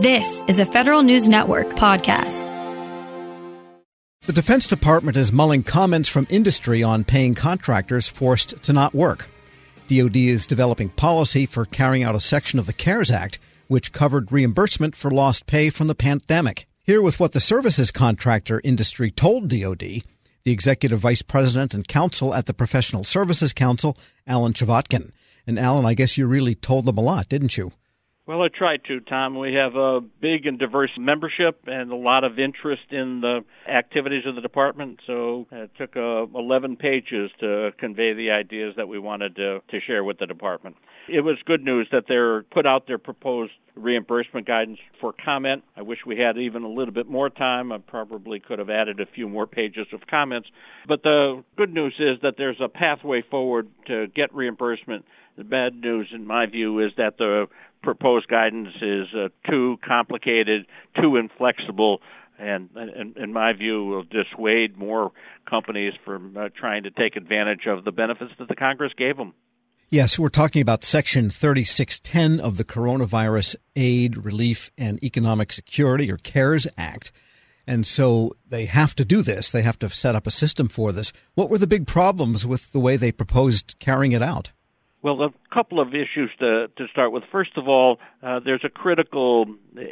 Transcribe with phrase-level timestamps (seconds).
[0.00, 2.46] This is a Federal News Network podcast.
[4.22, 9.28] The Defense Department is mulling comments from industry on paying contractors forced to not work.
[9.88, 14.32] DoD is developing policy for carrying out a section of the CARES Act, which covered
[14.32, 16.66] reimbursement for lost pay from the pandemic.
[16.82, 20.02] Here with what the services contractor industry told DoD, the
[20.46, 25.10] executive vice president and counsel at the Professional Services Council, Alan Chvotkin.
[25.46, 27.72] And Alan, I guess you really told them a lot, didn't you?
[28.30, 29.36] Well, I tried to, Tom.
[29.36, 34.22] We have a big and diverse membership and a lot of interest in the activities
[34.24, 35.00] of the department.
[35.04, 39.80] So it took uh, 11 pages to convey the ideas that we wanted to, to
[39.84, 40.76] share with the department.
[41.08, 45.64] It was good news that they're put out their proposed reimbursement guidance for comment.
[45.76, 47.72] I wish we had even a little bit more time.
[47.72, 50.48] I probably could have added a few more pages of comments.
[50.86, 55.04] But the good news is that there's a pathway forward to get reimbursement.
[55.36, 57.46] The bad news, in my view, is that the
[57.82, 60.66] proposed guidance is uh, too complicated,
[61.00, 62.00] too inflexible,
[62.38, 65.12] and, and in my view, will dissuade more
[65.48, 69.34] companies from uh, trying to take advantage of the benefits that the Congress gave them.
[69.92, 76.16] Yes, we're talking about Section 3610 of the Coronavirus Aid, Relief, and Economic Security, or
[76.16, 77.10] CARES Act.
[77.66, 79.50] And so they have to do this.
[79.50, 81.12] They have to set up a system for this.
[81.34, 84.52] What were the big problems with the way they proposed carrying it out?
[85.02, 87.22] Well, a couple of issues to, to start with.
[87.32, 89.46] First of all, uh, there's a critical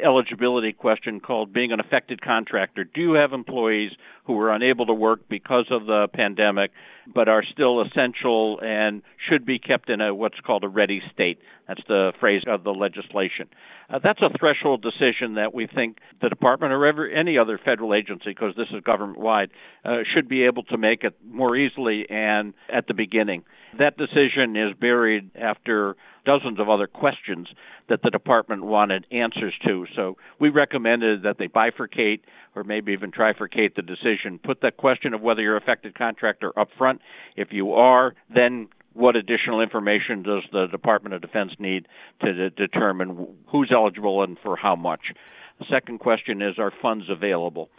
[0.05, 2.83] eligibility question called being an affected contractor.
[2.83, 3.91] Do you have employees
[4.25, 6.69] who are unable to work because of the pandemic,
[7.11, 11.39] but are still essential and should be kept in a what's called a ready state?
[11.67, 13.49] That's the phrase of the legislation.
[13.89, 17.95] Uh, that's a threshold decision that we think the department or ever, any other federal
[17.95, 19.49] agency, because this is government wide,
[19.83, 23.43] uh, should be able to make it more easily and at the beginning.
[23.77, 27.47] That decision is buried after dozens of other questions
[27.87, 29.85] that the department wanted answers to.
[29.95, 32.21] So we recommended that they bifurcate
[32.55, 34.39] or maybe even trifurcate the decision.
[34.43, 37.01] Put that question of whether you're affected contractor up front.
[37.35, 41.87] If you are, then what additional information does the Department of Defense need
[42.21, 45.01] to de- determine who's eligible and for how much?
[45.59, 47.69] The second question is are funds available?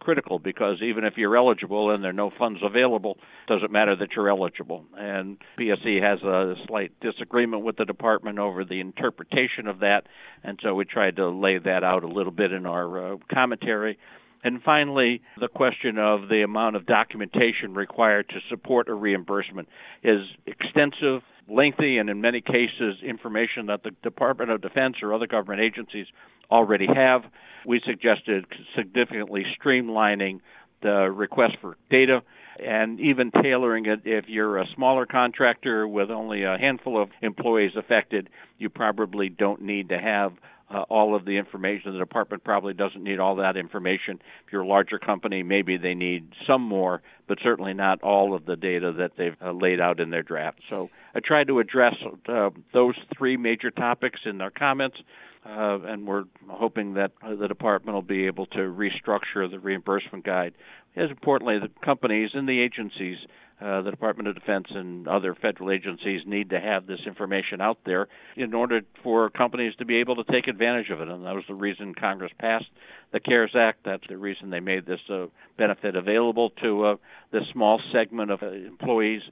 [0.00, 3.96] Critical because even if you're eligible and there are no funds available, it doesn't matter
[3.96, 4.84] that you're eligible.
[4.96, 10.06] And PSC has a slight disagreement with the department over the interpretation of that,
[10.42, 13.98] and so we tried to lay that out a little bit in our uh, commentary.
[14.46, 19.68] And finally, the question of the amount of documentation required to support a reimbursement
[20.04, 25.26] is extensive, lengthy, and in many cases, information that the Department of Defense or other
[25.26, 26.06] government agencies
[26.48, 27.22] already have.
[27.66, 28.46] We suggested
[28.76, 30.38] significantly streamlining
[30.80, 32.20] the request for data
[32.64, 37.72] and even tailoring it if you're a smaller contractor with only a handful of employees
[37.76, 40.32] affected you probably don't need to have
[40.68, 41.92] uh, all of the information.
[41.92, 44.20] The department probably doesn't need all that information.
[44.46, 48.46] If you're a larger company, maybe they need some more, but certainly not all of
[48.46, 50.60] the data that they've uh, laid out in their draft.
[50.68, 51.94] So I tried to address
[52.28, 54.96] uh, those three major topics in their comments.
[55.44, 60.52] Uh, and we're hoping that the department will be able to restructure the reimbursement guide.
[60.96, 63.18] As importantly, the companies and the agencies
[63.60, 67.78] uh, the Department of Defense and other federal agencies need to have this information out
[67.86, 68.06] there
[68.36, 71.08] in order for companies to be able to take advantage of it.
[71.08, 72.66] And that was the reason Congress passed
[73.12, 73.80] the CARES Act.
[73.84, 76.96] That's the reason they made this uh, benefit available to uh,
[77.32, 79.22] this small segment of uh, employees.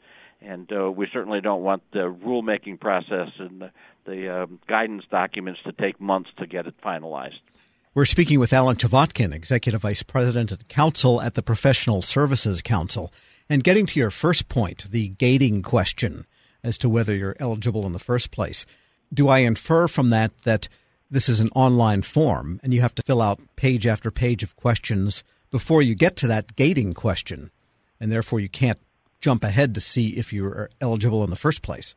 [0.41, 3.71] And uh, we certainly don't want the rulemaking process and the,
[4.07, 7.41] the um, guidance documents to take months to get it finalized.
[7.95, 13.13] We're speaking with Alan Chvotkin, Executive Vice President and Counsel at the Professional Services Council.
[13.49, 16.27] And getting to your first point, the gating question
[16.63, 18.65] as to whether you're eligible in the first place,
[19.13, 20.69] do I infer from that that
[21.11, 24.57] this is an online form and you have to fill out page after page of
[24.57, 27.51] questions before you get to that gating question,
[28.01, 28.81] and therefore you can't
[29.21, 31.95] jump ahead to see if you're eligible in the first place?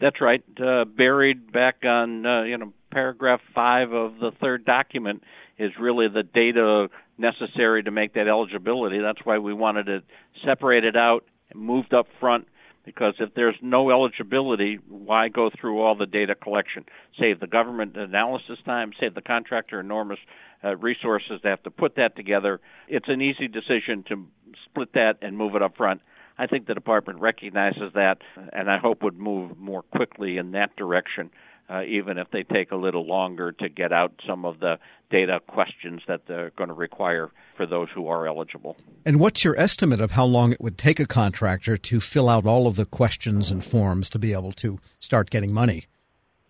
[0.00, 0.42] That's right.
[0.60, 5.22] Uh, buried back on uh, you know paragraph five of the third document
[5.58, 6.88] is really the data
[7.18, 8.98] necessary to make that eligibility.
[9.00, 10.02] That's why we wanted to
[10.44, 12.46] separate it out and moved up front
[12.84, 16.84] because if there's no eligibility, why go through all the data collection?
[17.18, 20.18] Save the government analysis time, save the contractor enormous
[20.62, 22.60] uh, resources to have to put that together.
[22.88, 24.26] It's an easy decision to
[24.66, 26.02] split that and move it up front.
[26.36, 28.18] I think the department recognizes that,
[28.52, 31.30] and I hope would move more quickly in that direction
[31.68, 34.78] uh, even if they take a little longer to get out some of the
[35.10, 38.76] data questions that they're going to require for those who are eligible.
[39.04, 42.46] And what's your estimate of how long it would take a contractor to fill out
[42.46, 45.86] all of the questions and forms to be able to start getting money?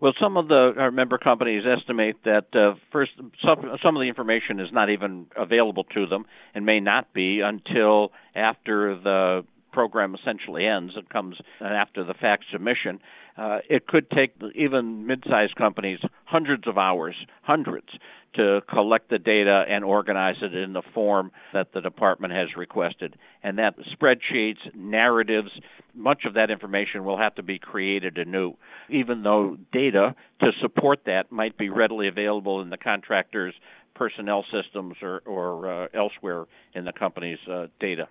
[0.01, 3.11] Well, some of the our member companies estimate that uh, first
[3.41, 7.39] some some of the information is not even available to them and may not be
[7.39, 10.93] until after the program essentially ends.
[10.97, 12.99] It comes after the fact submission.
[13.37, 17.87] Uh, it could take even mid-sized companies hundreds of hours, hundreds,
[18.35, 23.15] to collect the data and organize it in the form that the department has requested.
[23.43, 25.49] And that spreadsheets, narratives,
[25.93, 28.55] much of that information will have to be created anew,
[28.89, 33.53] even though data to support that might be readily available in the contractor's
[33.95, 38.07] personnel systems or, or uh, elsewhere in the company's uh, data.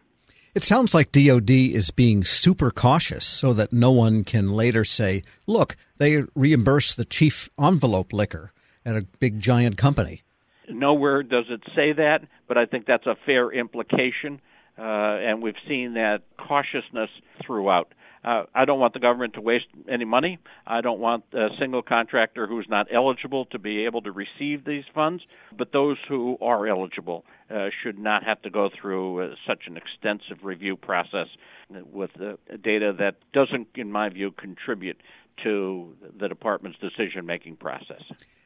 [0.54, 5.24] It sounds like DoD is being super cautious so that no one can later say,
[5.48, 8.52] look, they reimburse the chief envelope licker
[8.86, 10.22] at a big giant company.
[10.68, 14.40] Nowhere does it say that, but I think that's a fair implication,
[14.78, 17.10] uh, and we've seen that cautiousness
[17.44, 17.92] throughout.
[18.24, 20.38] Uh, I don't want the government to waste any money.
[20.66, 24.84] I don't want a single contractor who's not eligible to be able to receive these
[24.94, 25.22] funds.
[25.56, 29.76] But those who are eligible uh, should not have to go through uh, such an
[29.76, 31.26] extensive review process
[31.92, 35.00] with uh, data that doesn't, in my view, contribute
[35.42, 38.02] to the department's decision making process.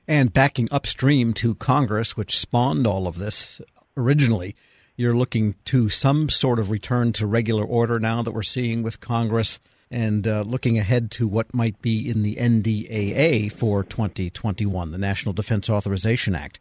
[0.08, 3.60] And backing upstream to Congress, which spawned all of this
[3.96, 4.56] originally,
[4.99, 9.00] you're looking to some sort of return to regular order now that we're seeing with
[9.00, 9.61] Congress
[9.93, 15.33] and uh, looking ahead to what might be in the NDAA for 2021, the National
[15.33, 16.59] Defense Authorization Act.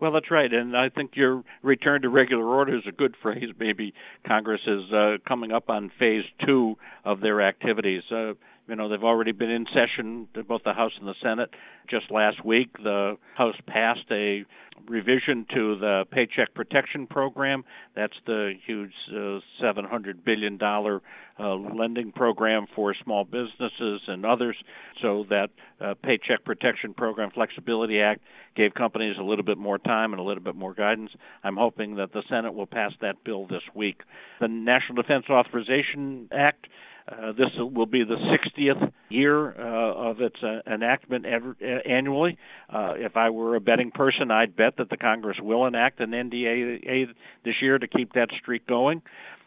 [0.00, 3.48] Well, that's right, and I think your return to regular order is a good phrase.
[3.58, 3.94] Maybe
[4.26, 6.76] Congress is uh, coming up on phase two
[7.06, 8.02] of their activities.
[8.10, 8.34] Uh,
[8.72, 11.50] you know, they've already been in session, both the House and the Senate.
[11.90, 14.46] Just last week, the House passed a
[14.88, 17.64] revision to the Paycheck Protection Program.
[17.94, 24.56] That's the huge uh, $700 billion uh, lending program for small businesses and others.
[25.02, 28.22] So, that uh, Paycheck Protection Program Flexibility Act
[28.56, 31.10] gave companies a little bit more time and a little bit more guidance.
[31.44, 34.00] I'm hoping that the Senate will pass that bill this week.
[34.40, 36.68] The National Defense Authorization Act
[37.10, 42.38] uh, this will be the 60th year uh, of its uh, enactment ever, uh, annually.
[42.72, 46.10] Uh, if I were a betting person, I'd bet that the Congress will enact an
[46.10, 47.08] NDAA
[47.44, 49.02] this year to keep that streak going.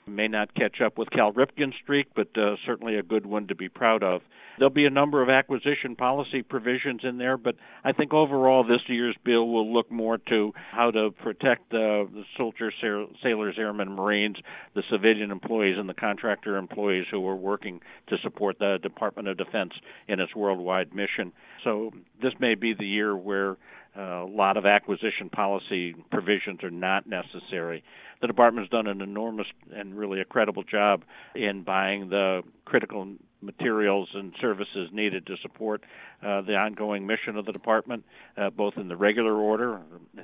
[0.08, 3.56] May not catch up with Cal Ripken's streak, but uh, certainly a good one to
[3.56, 4.22] be proud of.
[4.60, 8.82] There'll be a number of acquisition policy provisions in there, but I think overall this
[8.88, 12.76] year's bill will look more to how to protect uh, the soldiers,
[13.24, 14.38] sailors, airmen, Marines,
[14.76, 19.38] the civilian employees, and the contractor employees who are working to support the Department of
[19.38, 19.72] Defense
[20.08, 21.34] in its worldwide mission.
[21.64, 21.92] So
[22.22, 23.58] this may be the year where
[23.96, 27.84] a lot of acquisition policy provisions are not necessary.
[28.22, 31.04] The department's done an enormous and really a credible job
[31.36, 33.08] in buying the critical
[33.42, 35.84] materials and services needed to support
[36.24, 38.04] uh, the ongoing mission of the department,
[38.38, 39.80] uh, both in the regular order,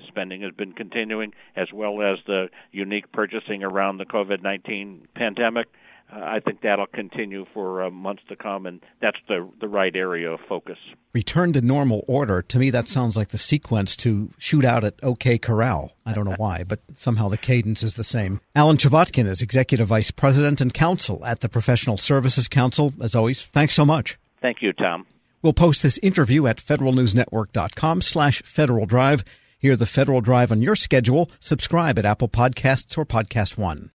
[0.07, 5.67] spending has been continuing, as well as the unique purchasing around the COVID 19 pandemic
[6.11, 10.31] I think that'll continue for uh, months to come, and that's the the right area
[10.31, 10.77] of focus.
[11.13, 12.41] Return to normal order.
[12.41, 15.93] To me, that sounds like the sequence to shoot out at OK Corral.
[16.05, 18.41] I don't know why, but somehow the cadence is the same.
[18.55, 22.93] Alan Chvotkin is Executive Vice President and Counsel at the Professional Services Council.
[23.01, 24.17] As always, thanks so much.
[24.41, 25.05] Thank you, Tom.
[25.41, 29.23] We'll post this interview at federalnewsnetwork.com slash Federal Drive.
[29.57, 31.29] Hear the Federal Drive on your schedule.
[31.39, 33.91] Subscribe at Apple Podcasts or Podcast One.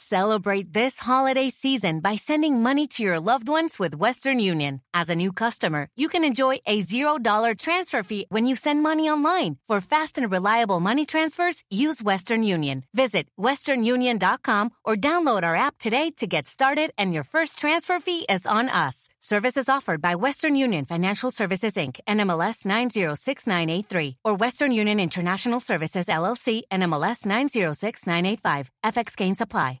[0.00, 4.80] Celebrate this holiday season by sending money to your loved ones with Western Union.
[4.94, 9.10] As a new customer, you can enjoy a $0 transfer fee when you send money
[9.10, 9.56] online.
[9.66, 12.84] For fast and reliable money transfers, use Western Union.
[12.94, 18.24] Visit westernunion.com or download our app today to get started and your first transfer fee
[18.28, 19.08] is on us.
[19.20, 21.98] Services offered by Western Union Financial Services Inc.
[22.06, 28.70] NMLS 906983 or Western Union International Services LLC NMLS 906985.
[28.84, 29.80] FX gains apply.